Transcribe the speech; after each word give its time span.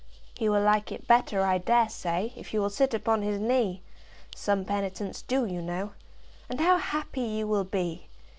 "He 0.33 0.49
will 0.49 0.63
like 0.63 0.91
it 0.91 1.05
better, 1.05 1.41
I 1.45 1.59
dare 1.59 1.87
say, 1.87 2.33
if 2.35 2.55
you 2.55 2.59
will 2.59 2.71
sit 2.71 2.95
upon 2.95 3.21
his 3.21 3.39
knee. 3.39 3.83
Some 4.35 4.65
penitents 4.65 5.21
do, 5.21 5.45
you 5.45 5.61
know. 5.61 5.91
And 6.49 6.59
how 6.59 6.77
happy 6.77 7.21
you 7.21 7.45
will 7.47 7.65
be! 7.65 8.07